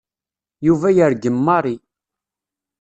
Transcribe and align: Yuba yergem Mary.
Yuba 0.65 0.89
yergem 0.97 1.37
Mary. 1.45 1.75